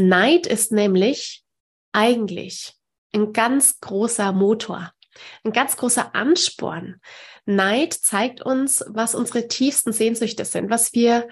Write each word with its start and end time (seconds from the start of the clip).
Neid 0.00 0.46
ist 0.46 0.72
nämlich 0.72 1.44
eigentlich 1.92 2.74
ein 3.12 3.32
ganz 3.32 3.80
großer 3.80 4.32
Motor, 4.32 4.92
ein 5.44 5.52
ganz 5.52 5.76
großer 5.76 6.14
Ansporn. 6.14 7.00
Neid 7.46 7.94
zeigt 7.94 8.42
uns, 8.42 8.84
was 8.88 9.14
unsere 9.14 9.48
tiefsten 9.48 9.92
Sehnsüchte 9.92 10.44
sind, 10.44 10.70
was 10.70 10.92
wir 10.92 11.28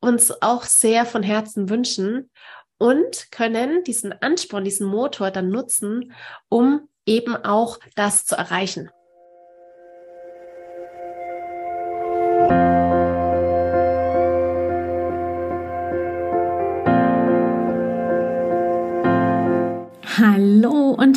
uns 0.00 0.42
auch 0.42 0.64
sehr 0.64 1.06
von 1.06 1.22
Herzen 1.22 1.68
wünschen 1.68 2.30
und 2.78 3.30
können 3.30 3.84
diesen 3.84 4.12
Ansporn, 4.12 4.64
diesen 4.64 4.86
Motor 4.86 5.30
dann 5.30 5.50
nutzen, 5.50 6.12
um 6.48 6.88
eben 7.06 7.36
auch 7.36 7.78
das 7.94 8.24
zu 8.24 8.36
erreichen. 8.36 8.90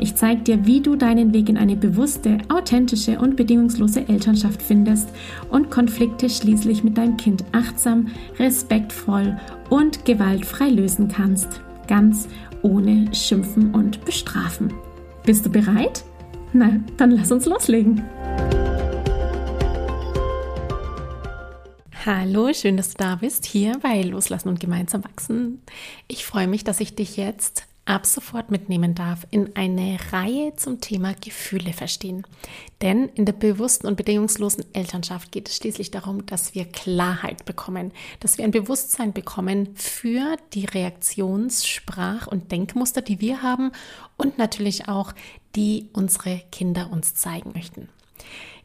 Ich 0.00 0.14
zeige 0.14 0.42
dir, 0.42 0.66
wie 0.66 0.80
du 0.80 0.96
deinen 0.96 1.32
Weg 1.32 1.48
in 1.48 1.56
eine 1.56 1.76
bewusste, 1.76 2.38
authentische 2.48 3.18
und 3.18 3.36
bedingungslose 3.36 4.08
Elternschaft 4.08 4.62
findest 4.62 5.08
und 5.50 5.70
Konflikte 5.70 6.30
schließlich 6.30 6.84
mit 6.84 6.96
deinem 6.96 7.16
Kind 7.16 7.44
achtsam, 7.52 8.08
respektvoll 8.38 9.36
und 9.70 10.04
gewaltfrei 10.04 10.68
lösen 10.68 11.08
kannst. 11.08 11.60
Ganz 11.86 12.28
ohne 12.62 13.12
Schimpfen 13.14 13.74
und 13.74 14.04
Bestrafen. 14.04 14.72
Bist 15.24 15.46
du 15.46 15.50
bereit? 15.50 16.04
Na, 16.52 16.80
dann 16.96 17.10
lass 17.10 17.30
uns 17.32 17.46
loslegen. 17.46 18.02
Hallo, 22.06 22.50
schön, 22.54 22.78
dass 22.78 22.94
du 22.94 23.04
da 23.04 23.16
bist, 23.16 23.44
hier 23.44 23.78
bei 23.82 24.00
Loslassen 24.00 24.48
und 24.48 24.60
Gemeinsam 24.60 25.04
wachsen. 25.04 25.60
Ich 26.06 26.24
freue 26.24 26.46
mich, 26.46 26.64
dass 26.64 26.80
ich 26.80 26.94
dich 26.94 27.18
jetzt 27.18 27.67
ab 27.88 28.04
sofort 28.04 28.50
mitnehmen 28.50 28.94
darf 28.94 29.26
in 29.30 29.56
eine 29.56 29.98
Reihe 30.12 30.54
zum 30.56 30.80
Thema 30.80 31.14
Gefühle 31.14 31.72
verstehen. 31.72 32.26
Denn 32.82 33.08
in 33.14 33.24
der 33.24 33.32
bewussten 33.32 33.86
und 33.86 33.96
bedingungslosen 33.96 34.64
Elternschaft 34.74 35.32
geht 35.32 35.48
es 35.48 35.56
schließlich 35.56 35.90
darum, 35.90 36.26
dass 36.26 36.54
wir 36.54 36.66
Klarheit 36.66 37.46
bekommen, 37.46 37.92
dass 38.20 38.36
wir 38.36 38.44
ein 38.44 38.50
Bewusstsein 38.50 39.14
bekommen 39.14 39.74
für 39.74 40.36
die 40.52 40.66
Reaktions-, 40.66 41.66
Sprach- 41.66 42.26
und 42.26 42.52
Denkmuster, 42.52 43.00
die 43.00 43.20
wir 43.20 43.42
haben 43.42 43.72
und 44.18 44.36
natürlich 44.36 44.88
auch, 44.88 45.14
die 45.56 45.88
unsere 45.94 46.42
Kinder 46.52 46.90
uns 46.92 47.14
zeigen 47.14 47.52
möchten. 47.54 47.88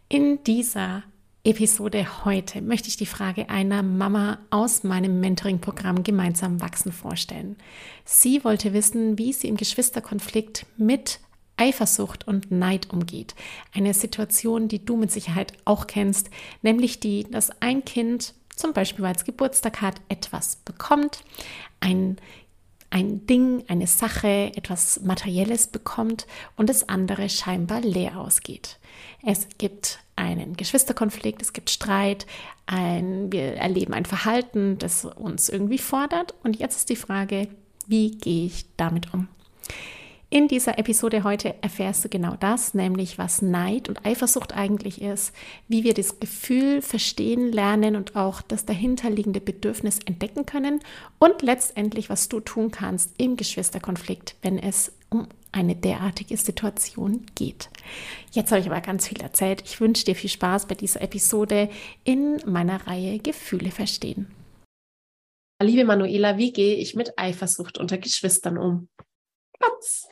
In 0.10 0.44
dieser 0.44 1.04
Episode 1.46 2.24
heute 2.24 2.62
möchte 2.62 2.88
ich 2.88 2.96
die 2.96 3.06
Frage 3.06 3.50
einer 3.50 3.84
Mama 3.84 4.40
aus 4.50 4.86
meinem 4.86 5.20
Mentoring-Programm 5.20 6.04
Gemeinsam 6.04 6.62
wachsen 6.62 6.94
vorstellen. 6.94 7.58
Sie 8.06 8.46
wollte 8.46 8.72
wissen, 8.72 9.18
wie 9.18 9.34
sie 9.34 9.50
im 9.50 9.58
Geschwisterkonflikt 9.58 10.66
mit 10.78 11.20
Eifersucht 11.58 12.30
und 12.30 12.50
Neid 12.50 12.94
umgeht. 12.94 13.36
Eine 13.74 13.94
Situation, 13.94 14.70
die 14.70 14.86
du 14.86 14.96
mit 14.96 15.12
Sicherheit 15.12 15.52
auch 15.66 15.86
kennst, 15.86 16.30
nämlich 16.62 17.02
die, 17.02 17.26
dass 17.30 17.52
ein 17.62 17.84
Kind 17.84 18.36
zum 18.56 18.72
Beispiel, 18.72 19.04
weil 19.04 19.16
es 19.16 19.26
Geburtstag 19.26 19.82
hat, 19.82 19.96
etwas 20.08 20.56
bekommt, 20.64 21.26
ein 21.82 22.16
ein 22.94 23.26
Ding, 23.26 23.64
eine 23.70 23.88
Sache, 23.88 24.52
etwas 24.56 25.02
Materielles 25.02 25.66
bekommt 25.66 26.28
und 26.58 26.70
das 26.70 26.88
andere 26.88 27.28
scheinbar 27.28 27.82
leer 27.82 28.20
ausgeht. 28.20 28.78
Es 29.26 29.48
gibt 29.58 30.00
einen 30.16 30.56
Geschwisterkonflikt, 30.56 31.42
es 31.42 31.54
gibt 31.54 31.72
Streit, 31.72 32.28
ein, 32.68 33.32
wir 33.32 33.56
erleben 33.56 33.96
ein 33.96 34.06
Verhalten, 34.06 34.78
das 34.78 35.06
uns 35.06 35.50
irgendwie 35.50 35.80
fordert. 35.80 36.36
Und 36.44 36.60
jetzt 36.60 36.78
ist 36.78 36.90
die 36.90 36.96
Frage, 36.96 37.48
wie 37.88 38.12
gehe 38.12 38.46
ich 38.46 38.68
damit 38.78 39.12
um? 39.12 39.28
In 40.34 40.48
dieser 40.48 40.80
Episode 40.80 41.24
heute 41.24 41.54
erfährst 41.62 42.04
du 42.04 42.10
genau 42.10 42.36
das, 42.40 42.74
nämlich 42.74 43.20
was 43.20 43.44
Neid 43.44 43.88
und 43.88 44.04
Eifersucht 44.04 44.58
eigentlich 44.58 45.00
ist, 45.00 45.32
wie 45.68 45.84
wir 45.84 45.94
das 45.94 46.20
Gefühl 46.20 46.82
verstehen 46.82 47.52
lernen 47.52 47.96
und 47.96 48.16
auch 48.16 48.42
das 48.42 48.66
dahinterliegende 48.66 49.40
Bedürfnis 49.40 50.00
entdecken 50.08 50.48
können 50.48 50.80
und 51.20 51.44
letztendlich, 51.44 52.10
was 52.10 52.30
du 52.30 52.40
tun 52.40 52.72
kannst 52.72 53.14
im 53.20 53.38
Geschwisterkonflikt, 53.38 54.36
wenn 54.42 54.58
es 54.58 54.92
um 55.12 55.28
eine 55.52 55.76
derartige 55.76 56.36
Situation 56.36 57.28
geht. 57.36 57.70
Jetzt 58.32 58.52
habe 58.52 58.60
ich 58.60 58.66
aber 58.66 58.82
ganz 58.82 59.08
viel 59.08 59.22
erzählt. 59.22 59.62
Ich 59.64 59.80
wünsche 59.82 60.06
dir 60.06 60.16
viel 60.16 60.32
Spaß 60.32 60.66
bei 60.66 60.74
dieser 60.74 61.04
Episode 61.04 61.70
in 62.06 62.38
meiner 62.48 62.88
Reihe 62.88 63.20
Gefühle 63.20 63.70
verstehen. 63.70 64.32
Liebe 65.62 65.86
Manuela, 65.86 66.40
wie 66.40 66.52
gehe 66.52 66.78
ich 66.78 66.96
mit 66.96 67.20
Eifersucht 67.20 67.78
unter 67.78 68.00
Geschwistern 68.00 68.58
um? 68.58 68.88
Platz. 69.64 70.10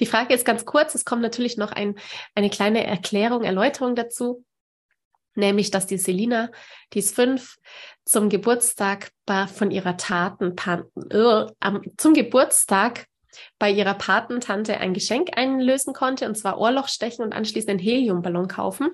Die 0.00 0.06
Frage 0.06 0.34
ist 0.34 0.44
ganz 0.44 0.64
kurz. 0.64 0.94
Es 0.94 1.04
kommt 1.04 1.22
natürlich 1.22 1.56
noch 1.56 1.72
ein, 1.72 1.96
eine 2.34 2.50
kleine 2.50 2.86
Erklärung, 2.86 3.42
Erläuterung 3.42 3.94
dazu. 3.94 4.44
Nämlich, 5.34 5.70
dass 5.70 5.86
die 5.86 5.96
Selina, 5.96 6.50
die 6.92 6.98
ist 6.98 7.14
fünf, 7.14 7.56
zum 8.04 8.28
Geburtstag 8.28 9.12
von 9.54 9.70
ihrer 9.70 9.96
Taten, 9.96 10.54
äh, 11.10 11.46
zum 11.96 12.12
Geburtstag 12.12 13.06
bei 13.58 13.70
ihrer 13.70 13.94
Patentante 13.94 14.76
ein 14.78 14.92
Geschenk 14.92 15.38
einlösen 15.38 15.94
konnte, 15.94 16.26
und 16.28 16.36
zwar 16.36 16.58
Ohrloch 16.58 16.88
stechen 16.88 17.24
und 17.24 17.32
anschließend 17.32 17.70
einen 17.70 17.78
Heliumballon 17.78 18.46
kaufen. 18.46 18.90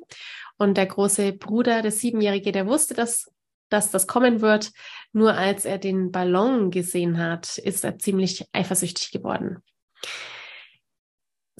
Und 0.59 0.77
der 0.77 0.87
große 0.87 1.33
Bruder, 1.33 1.83
der 1.83 1.91
Siebenjährige, 1.91 2.53
der 2.53 2.69
wusste, 2.69 2.95
dass, 2.95 3.29
dass 3.69 3.91
das 3.91 4.07
kommen 4.07 4.41
wird. 4.41 4.71
Nur 5.13 5.35
als 5.35 5.65
er 5.65 5.79
den 5.79 6.13
Ballon 6.13 6.71
gesehen 6.71 7.19
hat, 7.19 7.59
ist 7.59 7.85
er 7.85 7.99
ziemlich 7.99 8.47
eifersüchtig 8.53 9.11
geworden. 9.11 9.61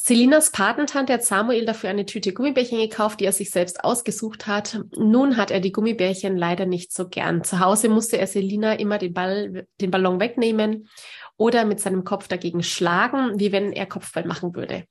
Selinas 0.01 0.53
Patentante 0.53 1.13
hat 1.13 1.25
Samuel 1.25 1.67
dafür 1.67 1.91
eine 1.91 2.07
Tüte 2.07 2.33
Gummibärchen 2.33 2.79
gekauft, 2.79 3.21
die 3.21 3.25
er 3.25 3.33
sich 3.33 3.51
selbst 3.51 3.83
ausgesucht 3.83 4.47
hat. 4.47 4.81
Nun 4.97 5.37
hat 5.37 5.51
er 5.51 5.61
die 5.61 5.73
Gummibärchen 5.73 6.37
leider 6.37 6.67
nicht 6.67 6.93
so 6.93 7.09
gern. 7.09 7.43
Zu 7.43 7.59
Hause 7.59 7.89
musste 7.89 8.17
er 8.17 8.29
Selina 8.29 8.75
immer 8.75 8.99
den, 8.99 9.13
Ball, 9.13 9.67
den 9.81 9.91
Ballon 9.91 10.21
wegnehmen 10.21 10.89
oder 11.37 11.65
mit 11.65 11.81
seinem 11.81 12.05
Kopf 12.05 12.29
dagegen 12.29 12.63
schlagen, 12.63 13.39
wie 13.41 13.51
wenn 13.51 13.73
er 13.73 13.87
Kopfball 13.87 14.25
machen 14.25 14.55
würde. 14.55 14.85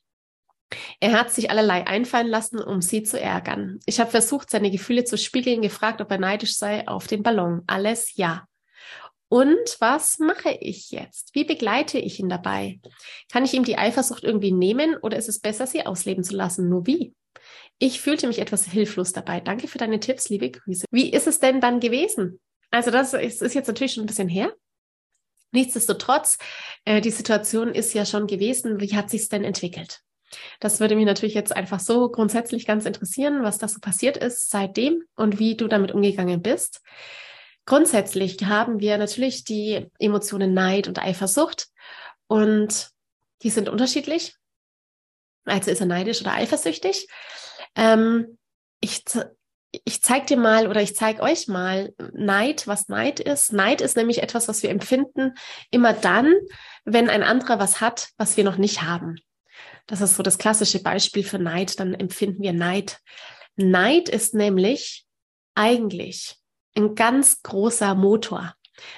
Er 0.99 1.13
hat 1.13 1.31
sich 1.31 1.49
allerlei 1.49 1.87
einfallen 1.87 2.27
lassen, 2.27 2.59
um 2.59 2.81
sie 2.81 3.03
zu 3.03 3.19
ärgern. 3.19 3.79
Ich 3.85 4.01
habe 4.01 4.11
versucht, 4.11 4.49
seine 4.49 4.69
Gefühle 4.69 5.05
zu 5.05 5.17
spiegeln, 5.17 5.61
gefragt, 5.61 6.01
ob 6.01 6.11
er 6.11 6.19
neidisch 6.19 6.57
sei 6.57 6.87
auf 6.87 7.07
den 7.07 7.23
Ballon. 7.23 7.61
Alles 7.67 8.15
ja. 8.17 8.45
Und 9.29 9.77
was 9.79 10.19
mache 10.19 10.57
ich 10.61 10.91
jetzt? 10.91 11.35
Wie 11.35 11.43
begleite 11.43 11.99
ich 11.99 12.19
ihn 12.19 12.29
dabei? 12.29 12.79
Kann 13.31 13.43
ich 13.43 13.53
ihm 13.53 13.63
die 13.63 13.77
Eifersucht 13.77 14.23
irgendwie 14.23 14.51
nehmen 14.51 14.95
oder 14.97 15.17
ist 15.17 15.27
es 15.27 15.39
besser, 15.39 15.67
sie 15.67 15.85
ausleben 15.85 16.23
zu 16.23 16.35
lassen? 16.35 16.69
Nur 16.69 16.87
wie? 16.87 17.13
Ich 17.79 18.01
fühlte 18.01 18.27
mich 18.27 18.39
etwas 18.39 18.65
hilflos 18.65 19.13
dabei. 19.13 19.41
Danke 19.41 19.67
für 19.67 19.77
deine 19.77 19.99
Tipps, 19.99 20.29
liebe 20.29 20.49
Grüße. 20.49 20.85
Wie 20.91 21.11
ist 21.11 21.27
es 21.27 21.39
denn 21.39 21.61
dann 21.61 21.79
gewesen? 21.79 22.39
Also 22.71 22.89
das 22.89 23.13
ist, 23.13 23.41
ist 23.41 23.53
jetzt 23.53 23.67
natürlich 23.67 23.93
schon 23.93 24.03
ein 24.03 24.07
bisschen 24.07 24.29
her. 24.29 24.53
Nichtsdestotrotz, 25.51 26.37
äh, 26.85 27.01
die 27.01 27.11
Situation 27.11 27.69
ist 27.69 27.93
ja 27.93 28.05
schon 28.05 28.27
gewesen. 28.27 28.79
Wie 28.79 28.95
hat 28.95 29.09
sich 29.09 29.29
denn 29.29 29.43
entwickelt? 29.43 30.01
Das 30.59 30.79
würde 30.79 30.95
mich 30.95 31.05
natürlich 31.05 31.35
jetzt 31.35 31.55
einfach 31.55 31.79
so 31.79 32.09
grundsätzlich 32.09 32.65
ganz 32.65 32.85
interessieren, 32.85 33.43
was 33.43 33.57
da 33.57 33.67
so 33.67 33.79
passiert 33.79 34.17
ist 34.17 34.49
seitdem 34.49 35.03
und 35.15 35.39
wie 35.39 35.55
du 35.55 35.67
damit 35.67 35.91
umgegangen 35.91 36.41
bist. 36.41 36.81
Grundsätzlich 37.67 38.37
haben 38.45 38.79
wir 38.79 38.97
natürlich 38.97 39.43
die 39.43 39.91
Emotionen 39.99 40.53
Neid 40.53 40.87
und 40.87 41.03
Eifersucht 41.03 41.67
und 42.27 42.91
die 43.43 43.49
sind 43.49 43.67
unterschiedlich. 43.67 44.35
Also 45.43 45.69
ist 45.69 45.81
er 45.81 45.85
neidisch 45.85 46.21
oder 46.21 46.33
eifersüchtig. 46.33 47.09
Ähm, 47.75 48.37
ich 48.79 49.03
ich 49.83 50.01
zeige 50.01 50.27
dir 50.27 50.37
mal 50.37 50.69
oder 50.69 50.81
ich 50.81 50.95
zeige 50.95 51.21
euch 51.21 51.49
mal 51.49 51.93
Neid, 52.13 52.67
was 52.67 52.87
Neid 52.87 53.19
ist. 53.19 53.51
Neid 53.51 53.81
ist 53.81 53.97
nämlich 53.97 54.23
etwas, 54.23 54.47
was 54.47 54.63
wir 54.63 54.69
empfinden 54.69 55.33
immer 55.69 55.91
dann, 55.91 56.33
wenn 56.85 57.09
ein 57.09 57.21
anderer 57.21 57.59
was 57.59 57.81
hat, 57.81 58.11
was 58.17 58.37
wir 58.37 58.45
noch 58.45 58.55
nicht 58.55 58.83
haben. 58.83 59.17
Das 59.87 59.99
ist 59.99 60.15
so 60.15 60.23
das 60.23 60.37
klassische 60.37 60.81
Beispiel 60.81 61.25
für 61.25 61.37
Neid. 61.37 61.81
Dann 61.81 61.93
empfinden 61.93 62.43
wir 62.43 62.53
Neid. 62.53 62.99
Neid 63.57 64.07
ist 64.07 64.33
nämlich 64.33 65.05
eigentlich 65.53 66.37
ein 66.77 66.95
ganz 66.95 67.41
großer 67.43 67.95
Motor, 67.95 68.53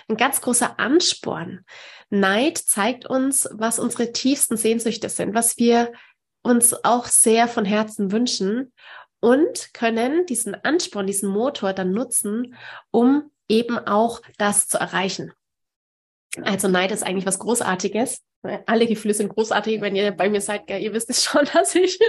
ein 0.07 0.17
ganz 0.17 0.41
großer 0.41 0.79
Ansporn. 0.79 1.65
Neid 2.09 2.57
zeigt 2.57 3.05
uns, 3.05 3.49
was 3.53 3.79
unsere 3.79 4.11
tiefsten 4.11 4.57
Sehnsüchte 4.57 5.09
sind, 5.09 5.33
was 5.33 5.57
wir 5.57 5.93
uns 6.41 6.83
auch 6.83 7.05
sehr 7.05 7.47
von 7.47 7.65
Herzen 7.65 8.11
wünschen 8.11 8.73
und 9.19 9.73
können 9.73 10.25
diesen 10.25 10.55
Ansporn, 10.55 11.07
diesen 11.07 11.29
Motor 11.29 11.73
dann 11.73 11.91
nutzen, 11.91 12.55
um 12.91 13.31
eben 13.47 13.77
auch 13.79 14.21
das 14.37 14.67
zu 14.67 14.77
erreichen. 14.77 15.33
Also 16.43 16.67
Neid 16.67 16.91
ist 16.91 17.03
eigentlich 17.03 17.25
was 17.25 17.39
Großartiges. 17.39 18.21
Alle 18.41 18.87
Gefühle 18.87 19.13
sind 19.13 19.29
großartig. 19.29 19.81
Wenn 19.81 19.97
ihr 19.97 20.11
bei 20.11 20.29
mir 20.29 20.39
seid, 20.39 20.69
ihr 20.69 20.93
wisst 20.93 21.09
es 21.09 21.23
schon, 21.23 21.45
dass 21.53 21.75
ich 21.75 21.99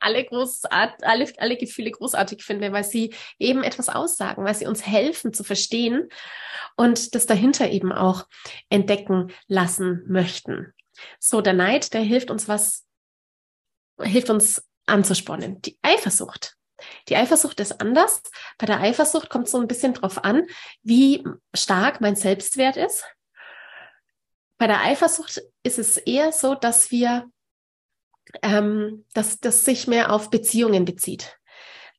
alle, 0.00 0.24
großart 0.24 1.02
alle, 1.02 1.32
alle 1.38 1.56
Gefühle 1.56 1.90
großartig 1.90 2.42
finde, 2.44 2.72
weil 2.72 2.84
sie 2.84 3.14
eben 3.38 3.62
etwas 3.62 3.88
aussagen, 3.88 4.44
weil 4.44 4.54
sie 4.54 4.66
uns 4.66 4.86
helfen 4.86 5.32
zu 5.32 5.42
verstehen 5.42 6.08
und 6.76 7.14
das 7.14 7.26
dahinter 7.26 7.70
eben 7.70 7.92
auch 7.92 8.26
entdecken 8.68 9.32
lassen 9.46 10.04
möchten. 10.06 10.74
So, 11.18 11.40
der 11.40 11.54
Neid, 11.54 11.94
der 11.94 12.02
hilft 12.02 12.30
uns 12.30 12.46
was, 12.46 12.84
hilft 14.00 14.28
uns 14.30 14.68
anzuspornen. 14.86 15.62
Die 15.62 15.78
Eifersucht. 15.80 16.56
Die 17.08 17.16
Eifersucht 17.16 17.58
ist 17.60 17.80
anders. 17.80 18.22
Bei 18.58 18.66
der 18.66 18.80
Eifersucht 18.80 19.30
kommt 19.30 19.46
es 19.46 19.52
so 19.52 19.60
ein 19.60 19.68
bisschen 19.68 19.94
drauf 19.94 20.24
an, 20.24 20.46
wie 20.82 21.24
stark 21.54 22.02
mein 22.02 22.16
Selbstwert 22.16 22.76
ist 22.76 23.04
bei 24.64 24.68
der 24.68 24.82
Eifersucht 24.82 25.42
ist 25.62 25.78
es 25.78 25.98
eher 25.98 26.32
so, 26.32 26.54
dass 26.54 26.90
wir, 26.90 27.30
ähm, 28.40 29.04
dass 29.12 29.38
das 29.38 29.66
sich 29.66 29.88
mehr 29.88 30.10
auf 30.10 30.30
Beziehungen 30.30 30.86
bezieht. 30.86 31.38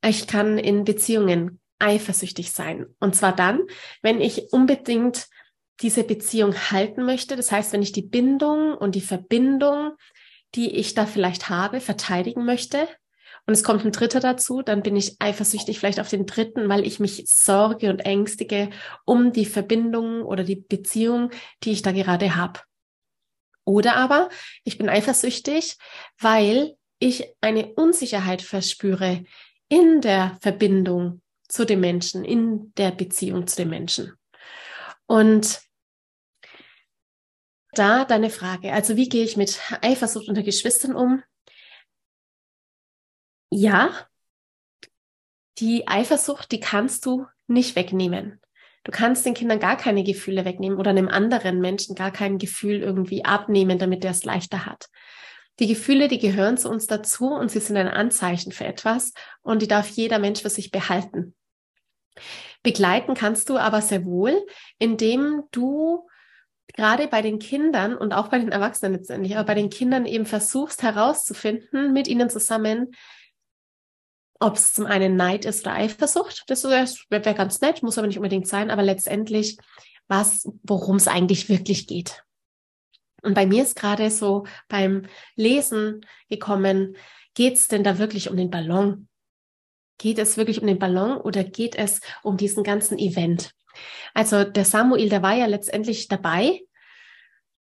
Ich 0.04 0.26
kann 0.26 0.58
in 0.58 0.84
Beziehungen 0.84 1.60
eifersüchtig 1.78 2.54
sein. 2.54 2.88
Und 3.00 3.16
zwar 3.16 3.36
dann, 3.36 3.68
wenn 4.02 4.20
ich 4.20 4.52
unbedingt 4.52 5.28
diese 5.82 6.04
Beziehung 6.04 6.56
halten 6.56 7.06
möchte. 7.06 7.36
Das 7.36 7.52
heißt, 7.52 7.72
wenn 7.72 7.84
ich 7.84 7.92
die 7.92 8.02
Bindung 8.02 8.76
und 8.76 8.96
die 8.96 9.02
Verbindung, 9.02 9.92
die 10.56 10.76
ich 10.76 10.96
da 10.96 11.06
vielleicht 11.06 11.50
habe, 11.50 11.80
verteidigen 11.82 12.46
möchte. 12.46 12.88
Und 13.48 13.54
es 13.54 13.64
kommt 13.64 13.86
ein 13.86 13.92
Dritter 13.92 14.20
dazu, 14.20 14.62
dann 14.64 14.82
bin 14.82 14.96
ich 14.96 15.18
eifersüchtig 15.20 15.80
vielleicht 15.80 16.00
auf 16.00 16.10
den 16.10 16.26
Dritten, 16.26 16.68
weil 16.68 16.86
ich 16.86 17.00
mich 17.00 17.26
sorge 17.28 17.90
und 17.92 18.00
ängstige 18.00 18.72
um 19.06 19.34
die 19.34 19.46
Verbindung 19.46 20.24
oder 20.24 20.44
die 20.44 20.56
Beziehung, 20.56 21.30
die 21.64 21.72
ich 21.72 21.84
da 21.84 21.92
gerade 21.92 22.36
habe. 22.36 22.62
Oder 23.64 23.96
aber 23.98 24.30
ich 24.64 24.78
bin 24.78 24.90
eifersüchtig, 24.90 25.78
weil 26.20 26.76
ich 27.00 27.36
eine 27.42 27.74
Unsicherheit 27.74 28.42
verspüre 28.42 29.24
in 29.70 30.02
der 30.02 30.38
Verbindung 30.42 31.22
zu 31.48 31.66
dem 31.66 31.82
Menschen, 31.82 32.24
in 32.24 32.74
der 32.76 32.92
Beziehung 32.92 33.48
zu 33.48 33.58
dem 33.58 33.70
Menschen. 33.70 34.14
Und 35.08 35.62
da 37.74 38.06
deine 38.06 38.30
Frage, 38.30 38.74
also 38.74 38.96
wie 38.96 39.10
gehe 39.10 39.24
ich 39.24 39.38
mit 39.38 39.60
Eifersucht 39.82 40.30
unter 40.30 40.44
Geschwistern 40.44 40.96
um? 40.96 41.24
Ja, 43.58 43.90
die 45.60 45.88
Eifersucht, 45.88 46.52
die 46.52 46.60
kannst 46.60 47.06
du 47.06 47.26
nicht 47.48 47.78
wegnehmen. 47.78 48.42
Du 48.84 48.92
kannst 48.92 49.26
den 49.26 49.34
Kindern 49.34 49.62
gar 49.62 49.78
keine 49.78 50.04
Gefühle 50.04 50.44
wegnehmen 50.44 50.78
oder 50.78 50.90
einem 50.90 51.08
anderen 51.08 51.62
Menschen 51.62 51.96
gar 51.96 52.12
kein 52.12 52.38
Gefühl 52.38 52.82
irgendwie 52.82 53.24
abnehmen, 53.24 53.80
damit 53.80 54.04
der 54.04 54.12
es 54.12 54.26
leichter 54.26 54.66
hat. 54.66 54.90
Die 55.60 55.68
Gefühle, 55.68 56.10
die 56.10 56.20
gehören 56.20 56.58
zu 56.58 56.70
uns 56.70 56.86
dazu 56.86 57.30
und 57.30 57.50
sie 57.50 57.62
sind 57.62 57.78
ein 57.78 57.88
Anzeichen 57.88 58.52
für 58.52 58.66
etwas 58.66 59.14
und 59.42 59.62
die 59.62 59.70
darf 59.70 59.88
jeder 59.88 60.20
Mensch 60.20 60.42
für 60.42 60.50
sich 60.50 60.70
behalten. 60.70 61.34
Begleiten 62.62 63.14
kannst 63.14 63.48
du 63.48 63.58
aber 63.58 63.82
sehr 63.82 64.04
wohl, 64.04 64.46
indem 64.80 65.44
du 65.52 66.10
gerade 66.74 67.08
bei 67.08 67.22
den 67.22 67.40
Kindern 67.40 67.96
und 67.96 68.12
auch 68.12 68.28
bei 68.28 68.38
den 68.38 68.52
Erwachsenen 68.52 68.96
letztendlich, 68.96 69.38
aber 69.38 69.46
bei 69.46 69.56
den 69.56 69.70
Kindern 69.70 70.06
eben 70.06 70.26
versuchst 70.26 70.84
herauszufinden, 70.84 71.94
mit 71.94 72.10
ihnen 72.10 72.30
zusammen, 72.30 72.92
ob 74.40 74.56
es 74.56 74.74
zum 74.74 74.86
einen 74.86 75.16
Neid 75.16 75.46
ist 75.46 75.66
oder 75.66 75.76
Eifersucht. 75.76 76.44
Das 76.48 76.64
wäre 76.64 76.88
wär 77.10 77.34
ganz 77.34 77.62
nett, 77.62 77.84
muss 77.84 77.98
aber 77.98 78.08
nicht 78.08 78.18
unbedingt 78.18 78.48
sein, 78.48 78.70
aber 78.70 78.84
letztendlich 78.84 79.58
was, 80.08 80.48
worum 80.64 80.98
es 80.98 81.08
eigentlich 81.08 81.50
wirklich 81.50 81.88
geht. 81.88 82.24
Und 83.24 83.34
bei 83.34 83.46
mir 83.48 83.64
ist 83.64 83.76
gerade 83.76 84.12
so 84.12 84.46
beim 84.68 85.08
Lesen 85.36 86.06
gekommen, 86.30 86.96
geht 87.34 87.56
es 87.56 87.68
denn 87.68 87.84
da 87.84 87.98
wirklich 87.98 88.30
um 88.30 88.38
den 88.38 88.52
Ballon? 88.52 89.08
Geht 89.98 90.20
es 90.20 90.38
wirklich 90.38 90.62
um 90.62 90.68
den 90.68 90.78
Ballon 90.78 91.18
oder 91.18 91.44
geht 91.44 91.76
es 91.76 92.02
um 92.22 92.38
diesen 92.38 92.64
ganzen 92.64 93.00
Event? 93.00 93.52
Also 94.14 94.44
der 94.44 94.66
Samuel, 94.66 95.10
der 95.10 95.24
war 95.24 95.34
ja 95.34 95.48
letztendlich 95.48 96.08
dabei 96.08 96.62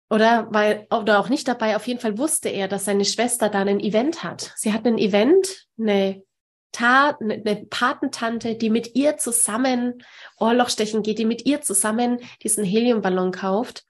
oder 0.09 0.49
weil 0.51 0.87
oder 0.91 1.21
auch 1.21 1.29
nicht 1.29 1.47
dabei. 1.47 1.77
Auf 1.77 1.87
jeden 1.87 2.01
Fall 2.01 2.19
wusste 2.19 2.49
er, 2.49 2.67
dass 2.67 2.87
seine 2.87 3.05
Schwester 3.05 3.49
da 3.49 3.61
ein 3.61 3.81
Event 3.81 4.25
hat. 4.25 4.53
Sie 4.57 4.73
hat 4.73 4.87
ein 4.87 4.99
Event, 4.99 5.67
eine 5.79 6.23
Tat, 6.73 7.21
eine 7.21 7.39
ne 7.39 7.67
Patentante, 7.69 8.55
die 8.55 8.71
mit 8.71 8.95
ihr 8.95 9.17
zusammen 9.17 10.03
Ohrlochstechen 10.39 11.03
geht, 11.03 11.19
die 11.19 11.25
mit 11.25 11.47
ihr 11.47 11.61
zusammen 11.61 12.21
diesen 12.43 12.65
Heliumballon 12.65 13.33
kauft. 13.33 13.85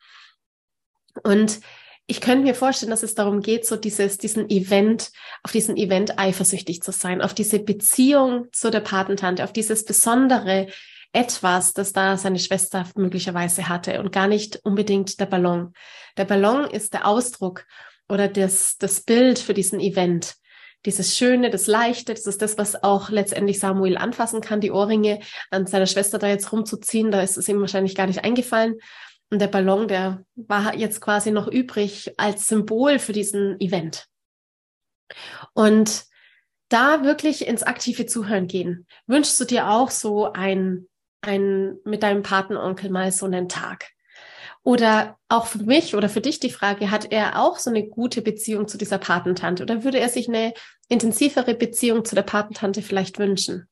Und 1.23 1.61
ich 2.07 2.21
könnte 2.21 2.45
mir 2.45 2.55
vorstellen, 2.55 2.91
dass 2.91 3.05
es 3.05 3.15
darum 3.15 3.41
geht, 3.41 3.67
so 3.67 3.77
dieses, 3.77 4.19
diesen 4.19 4.51
Event, 4.51 5.13
auf 5.43 5.53
diesen 5.53 5.77
Event 5.77 6.19
eifersüchtig 6.19 6.83
zu 6.83 6.91
sein, 6.91 7.23
auf 7.23 7.35
diese 7.35 7.61
Beziehung 7.61 8.49
zu 8.53 8.71
der 8.71 8.81
Patentante, 8.81 9.45
auf 9.45 9.53
dieses 9.53 9.85
besondere 9.85 10.67
etwas, 11.13 11.73
das 11.73 11.93
da 11.93 12.17
seine 12.17 12.39
Schwester 12.39 12.87
möglicherweise 12.97 13.69
hatte 13.69 14.01
und 14.01 14.13
gar 14.13 14.27
nicht 14.27 14.61
unbedingt 14.65 15.21
der 15.21 15.27
Ballon. 15.27 15.73
Der 16.17 16.25
Ballon 16.25 16.69
ist 16.69 16.95
der 16.95 17.07
Ausdruck 17.07 17.65
oder 18.09 18.29
das, 18.29 18.77
das 18.79 19.03
Bild 19.03 19.39
für 19.39 19.55
diesen 19.55 19.81
Event 19.81 20.35
dieses 20.87 21.17
Schöne, 21.17 21.51
das 21.51 21.67
Leichte, 21.67 22.15
das 22.15 22.27
ist 22.27 22.41
das, 22.43 22.57
was 22.57 22.83
auch 22.83 23.11
letztendlich 23.11 23.59
Samuel 23.59 23.99
anfassen 23.99 24.41
kann, 24.41 24.61
die 24.61 24.71
Ohrringe 24.71 25.21
an 25.51 25.67
seiner 25.67 25.87
Schwester 25.87 26.19
da 26.19 26.29
jetzt 26.29 26.53
rumzuziehen, 26.53 27.11
da 27.11 27.21
ist 27.23 27.37
es 27.37 27.49
ihm 27.49 27.61
wahrscheinlich 27.61 27.95
gar 27.95 28.07
nicht 28.07 28.25
eingefallen. 28.25 28.77
Und 29.31 29.41
der 29.41 29.49
Ballon, 29.49 29.87
der 29.87 30.25
war 30.35 30.75
jetzt 30.75 31.01
quasi 31.01 31.31
noch 31.31 31.47
übrig 31.47 32.13
als 32.17 32.47
Symbol 32.47 32.99
für 32.99 33.13
diesen 33.13 33.61
Event. 33.61 34.07
Und 35.53 36.05
da 36.69 37.05
wirklich 37.05 37.47
ins 37.47 37.63
aktive 37.63 38.07
Zuhören 38.07 38.47
gehen. 38.47 38.87
Wünschst 39.07 39.41
du 39.41 39.45
dir 39.45 39.71
auch 39.71 39.91
so 39.91 40.33
ein, 40.33 40.89
ein 41.21 41.77
mit 41.85 42.03
deinem 42.03 42.23
Patenonkel 42.23 42.91
mal 42.91 43.13
so 43.13 43.27
einen 43.27 43.49
Tag? 43.49 43.91
Oder 44.63 45.17
auch 45.29 45.47
für 45.47 45.63
mich 45.63 45.95
oder 45.95 46.09
für 46.09 46.21
dich 46.21 46.39
die 46.39 46.51
Frage, 46.51 46.91
hat 46.91 47.11
er 47.11 47.43
auch 47.43 47.59
so 47.59 47.71
eine 47.71 47.87
gute 47.87 48.21
Beziehung 48.21 48.69
zu 48.69 48.77
dieser 48.77 48.99
Patentante 48.99 49.63
oder 49.63 49.85
würde 49.85 49.99
er 49.99 50.09
sich 50.09 50.29
eine 50.29 50.53
intensivere 50.89 51.55
Beziehung 51.55 52.05
zu 52.05 52.15
der 52.15 52.23
Patentante 52.23 52.83
vielleicht 52.83 53.19
wünschen? 53.19 53.69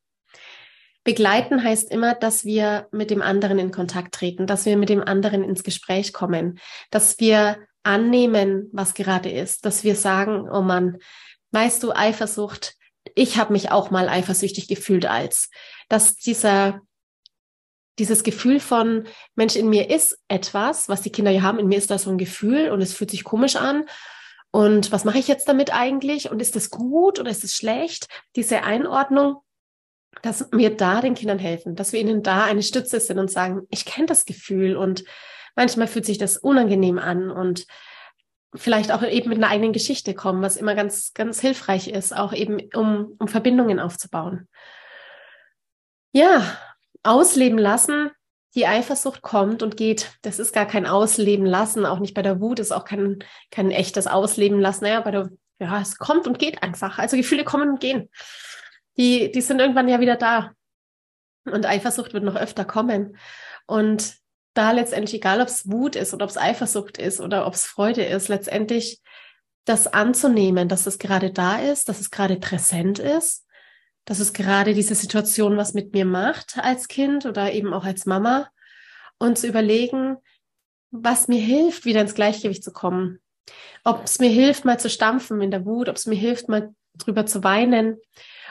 Begleiten 1.05 1.63
heißt 1.63 1.91
immer, 1.91 2.15
dass 2.15 2.45
wir 2.45 2.89
mit 2.91 3.11
dem 3.11 3.23
anderen 3.23 3.59
in 3.59 3.71
Kontakt 3.71 4.15
treten, 4.15 4.47
dass 4.47 4.67
wir 4.67 4.77
mit 4.77 4.89
dem 4.89 5.03
anderen 5.03 5.45
ins 5.45 5.63
Gespräch 5.63 6.13
kommen, 6.13 6.59
dass 6.91 7.19
wir 7.19 7.59
annehmen, 7.83 8.69
was 8.73 8.95
gerade 8.95 9.31
ist, 9.31 9.65
dass 9.65 9.85
wir 9.85 9.95
sagen, 9.95 10.49
oh 10.51 10.61
Mann, 10.63 10.99
weißt 11.53 11.83
du, 11.83 11.93
Eifersucht, 11.93 12.75
ich 13.15 13.39
habe 13.39 13.53
mich 13.53 13.71
auch 13.71 13.91
mal 13.91 14.09
eifersüchtig 14.09 14.69
gefühlt 14.69 15.07
als, 15.07 15.51
dass 15.89 16.17
dieser 16.17 16.83
dieses 17.99 18.23
Gefühl 18.23 18.61
von, 18.61 19.07
Mensch, 19.35 19.57
in 19.57 19.69
mir 19.69 19.91
ist 19.91 20.19
etwas, 20.29 20.89
was 20.89 21.03
die 21.03 21.11
Kinder 21.11 21.31
ja 21.31 21.43
haben, 21.43 21.59
in 21.59 21.69
mir 21.69 21.79
ist 21.79 21.91
da 21.91 21.99
so 21.99 22.11
ein 22.11 22.19
Gefühl 22.19 22.71
und 22.71 22.81
es 22.81 22.95
fühlt 22.95 23.11
sich 23.11 23.25
komisch 23.25 23.57
an. 23.57 23.85
Und 24.51 24.93
was 24.93 25.05
mache 25.05 25.19
ich 25.19 25.29
jetzt 25.29 25.49
damit 25.49 25.75
eigentlich? 25.75 26.31
Und 26.31 26.41
ist 26.41 26.57
das 26.57 26.71
gut 26.71 27.19
oder 27.19 27.31
ist 27.31 27.45
es 27.45 27.55
schlecht? 27.55 28.09
Diese 28.37 28.63
Einordnung, 28.63 29.39
dass 30.23 30.49
wir 30.53 30.75
da 30.77 31.01
den 31.01 31.15
Kindern 31.15 31.39
helfen, 31.39 31.77
dass 31.77 31.93
wir 31.93 32.01
ihnen 32.01 32.23
da 32.23 32.45
eine 32.45 32.63
Stütze 32.63 33.01
sind 33.01 33.19
und 33.19 33.31
sagen, 33.31 33.63
ich 33.71 33.85
kenne 33.85 34.07
das 34.07 34.25
Gefühl 34.25 34.77
und 34.77 35.05
manchmal 35.55 35.87
fühlt 35.87 36.07
sich 36.07 36.19
das 36.19 36.39
unangenehm 36.39 36.99
an 36.99 37.31
und 37.31 37.67
vielleicht 38.55 38.91
auch 38.93 39.03
eben 39.03 39.29
mit 39.29 39.39
einer 39.39 39.51
eigenen 39.51 39.73
Geschichte 39.73 40.15
kommen, 40.15 40.41
was 40.41 40.57
immer 40.57 40.75
ganz, 40.75 41.13
ganz 41.13 41.41
hilfreich 41.41 41.89
ist, 41.89 42.17
auch 42.17 42.33
eben 42.33 42.71
um, 42.75 43.17
um 43.19 43.29
Verbindungen 43.29 43.79
aufzubauen. 43.79 44.49
Ja, 46.13 46.59
ausleben 47.03 47.59
lassen, 47.59 48.11
die 48.55 48.67
Eifersucht 48.67 49.23
kommt 49.23 49.63
und 49.63 49.77
geht. 49.77 50.13
Das 50.23 50.39
ist 50.39 50.53
gar 50.53 50.67
kein 50.67 50.87
Ausleben 50.87 51.47
lassen, 51.47 51.87
auch 51.87 51.99
nicht 51.99 52.15
bei 52.15 52.23
der 52.23 52.41
Wut, 52.41 52.59
ist 52.59 52.73
auch 52.73 52.85
kein, 52.85 53.19
kein 53.51 53.71
echtes 53.71 54.07
Ausleben 54.07 54.61
lassen. 54.61 54.85
Naja, 54.85 55.01
bei 55.01 55.11
der, 55.11 55.31
ja, 55.61 55.81
es 55.81 55.99
kommt 55.99 56.27
und 56.27 56.39
geht 56.39 56.63
einfach. 56.63 56.99
Also 56.99 57.17
Gefühle 57.17 57.45
kommen 57.45 57.71
und 57.71 57.81
gehen. 57.81 58.09
Die, 58.97 59.31
die 59.31 59.41
sind 59.41 59.61
irgendwann 59.61 59.89
ja 59.89 60.01
wieder 60.01 60.17
da. 60.17 60.53
Und 61.45 61.67
Eifersucht 61.67 62.15
wird 62.15 62.25
noch 62.25 62.37
öfter 62.37 62.65
kommen. 62.65 63.17
Und 63.67 64.17
da 64.55 64.73
letztendlich, 64.73 65.15
egal 65.15 65.41
ob 65.41 65.49
es 65.49 65.71
Wut 65.71 65.95
ist 65.95 66.13
oder 66.15 66.25
ob 66.25 66.31
es 66.31 66.37
Eifersucht 66.37 66.99
ist 66.99 67.21
oder 67.21 67.47
ob 67.47 67.55
es 67.55 67.65
Freude 67.65 68.03
ist, 68.05 68.29
letztendlich 68.29 69.01
das 69.65 69.87
anzunehmen, 69.87 70.69
dass 70.69 70.87
es 70.87 70.99
gerade 70.99 71.31
da 71.31 71.59
ist, 71.59 71.89
dass 71.89 72.01
es 72.01 72.11
gerade 72.11 72.37
präsent 72.37 72.99
ist 72.99 73.45
dass 74.09 74.21
es 74.21 74.33
gerade 74.33 74.73
diese 74.73 74.95
Situation 74.95 75.59
was 75.59 75.75
mit 75.75 75.93
mir 75.93 76.07
macht 76.07 76.57
als 76.57 76.89
Kind 76.89 77.27
oder 77.27 77.53
eben 77.53 77.75
auch 77.75 77.85
als 77.85 78.07
Mama 78.07 78.49
und 79.19 79.37
zu 79.37 79.47
überlegen, 79.47 80.17
was 80.91 81.29
mir 81.29 81.41
hilft, 81.41 81.85
wieder 81.85 82.01
ins 82.01 82.15
Gleichgewicht 82.15 82.65
zu 82.65 82.73
kommen. 82.73 83.21
Ob 83.85 84.05
es 84.05 84.19
mir 84.19 84.31
hilft, 84.31 84.65
mal 84.65 84.81
zu 84.81 84.89
stampfen 84.89 85.43
in 85.43 85.51
der 85.51 85.67
Wut, 85.67 85.91
ob 85.91 85.97
es 85.97 86.07
mir 86.07 86.15
hilft, 86.15 86.49
mal 86.49 86.75
drüber 86.95 87.27
zu 87.27 87.45
weinen, 87.45 87.99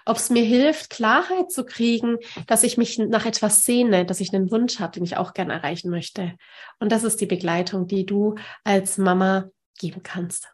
ob 0.05 0.17
es 0.17 0.29
mir 0.29 0.43
hilft, 0.43 0.91
Klarheit 0.91 1.51
zu 1.51 1.65
kriegen, 1.65 2.19
dass 2.45 2.61
ich 2.61 2.77
mich 2.77 2.99
nach 2.99 3.25
etwas 3.25 3.63
sehne, 3.63 4.05
dass 4.05 4.19
ich 4.19 4.31
einen 4.35 4.51
Wunsch 4.51 4.79
habe, 4.79 4.91
den 4.91 5.05
ich 5.05 5.17
auch 5.17 5.33
gerne 5.33 5.53
erreichen 5.53 5.89
möchte. 5.89 6.33
Und 6.79 6.91
das 6.91 7.03
ist 7.03 7.19
die 7.19 7.25
Begleitung, 7.25 7.87
die 7.87 8.05
du 8.05 8.35
als 8.63 8.99
Mama 8.99 9.49
geben 9.79 10.03
kannst. 10.03 10.53